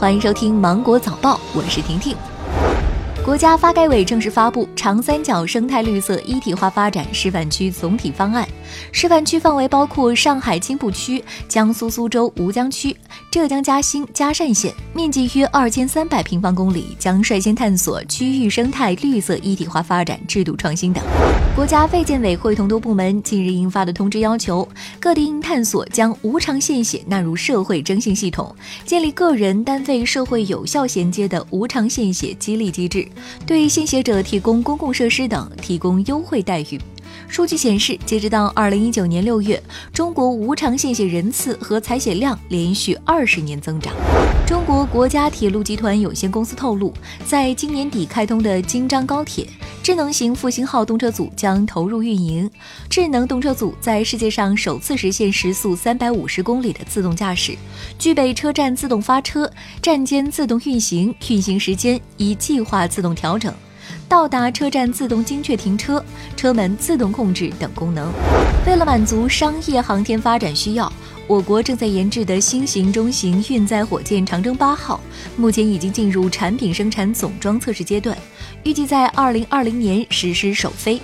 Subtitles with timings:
[0.00, 2.16] 欢迎收听《芒果早报》，我是婷婷。
[3.28, 8.48] 国家发改委正式发布长三角生态绿色一体化发展示范区总体方案，
[8.90, 12.96] 示范区范围包括上海青浦区、江苏苏州吴江区、
[13.30, 21.04] 浙江嘉兴嘉善县，面积约二千三百平方公里，将率先探索区域生态绿色一体化发展制度创新等。
[21.54, 24.66] 国家卫健委会同多部门近日印发的通知要求，
[24.98, 28.54] 各地应探索将无偿献血纳入社会征信系统，
[28.86, 33.06] 建立个人、单位、社会有效衔接的无偿献血激励机制。
[33.46, 36.80] 对献血者提供公共设施等提供优惠待遇。
[37.28, 43.94] 数据显示，截止到二零一九年六月，中国无偿献血人次和采血量连续二十年增长。
[44.46, 46.92] 中国国家铁路集团有限公司透露，
[47.26, 49.46] 在今年底开通的京张高铁，
[49.82, 52.50] 智能型复兴号动车组将投入运营。
[52.88, 57.54] 智能动车组在世界上首次实现时速三百五十公里的自动驾驶，
[57.98, 59.48] 具备车站自动发车、
[59.82, 63.52] 站间自动运行、运行时间以计划自动调整。
[64.08, 66.04] 到达车站自动精确停车、
[66.36, 68.12] 车门自动控制等功能。
[68.66, 70.92] 为了满足商业航天发展需要，
[71.26, 75.00] 我国正在研制的新型中型运载火箭长征八号，
[75.36, 78.16] 目前已经进入产品生产总装测试阶段，
[78.64, 81.00] 预计在二零二零年实施首飞。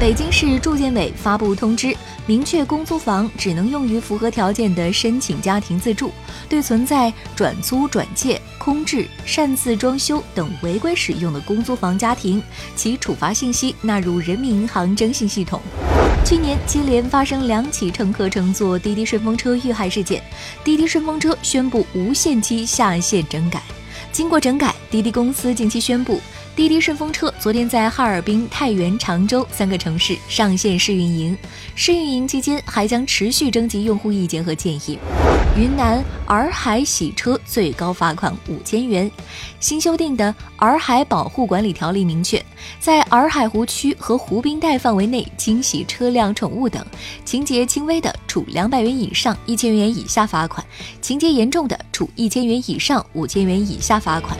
[0.00, 1.96] 北京市住建委发布通知，
[2.26, 6.10] 明确公租房只能用于符合条件的申请家庭自住，
[6.48, 12.40] 对存在转租、转借、空置、擅自装修等违规使用的公租房家庭，
[12.76, 15.60] 其处罚信息纳入人民银行征信系统。
[16.24, 20.22] 去年接连发生两起乘客乘坐滴滴顺风车遇害事件，
[20.62, 23.60] 滴滴顺风车宣布无限期下线整改。
[24.12, 26.20] 经过整改，滴滴公司近期宣布。
[26.54, 31.36] 滴滴顺风车昨天在哈尔滨、太原、常州三个城市上线试运营，
[31.74, 34.98] 试运营期间还将持续征集用户意见和建议。
[35.56, 39.10] 云南洱海洗车最高罚款五千元。
[39.60, 42.44] 新修订的《洱海保护管理条例》明确，
[42.78, 46.84] 在洱海湖区和湖滨带范围内清洗车辆、宠物等，
[47.24, 50.62] 情节轻微的，处两百元以上一千元以下罚款；
[51.00, 54.36] 情节严重的，处一千元以上五千元以下罚款。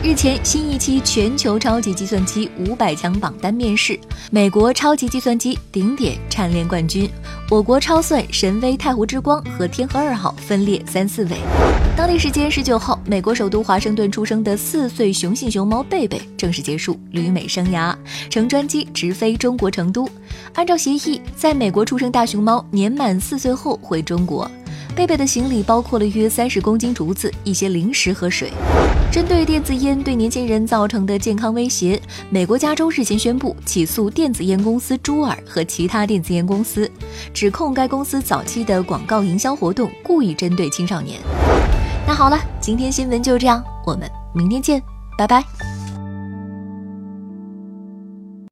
[0.00, 3.98] 日前，新一期全球超级计算机五百强榜单面世，
[4.30, 7.10] 美国超级计算机顶点蝉联冠军，
[7.50, 11.38] 我国超算神威太湖之光和天河二号分列三四位。
[11.96, 17.92] 当地时间十九号，美国首都华盛顿出生的四岁雄性熊猫贝贝正式结束旅美生涯，
[18.30, 20.08] 乘专机直飞中国成都。
[20.54, 24.48] 按照协议，在美国出生大熊猫年满四岁后回中国。
[24.94, 28.52] 贝贝的行李包括了约三十公斤竹子、一些零食和水。
[29.18, 36.88] 针对电子烟对年轻人造成的健康威胁，美国加州日前宣布起诉电子烟公司朱尔和其他电子烟公司，
[37.34, 41.18] 指控该公司早期的广告营销活动故意针对青少年。
[42.06, 44.80] 那好了，今天新闻就这样，我们明天见，
[45.18, 45.42] 拜拜。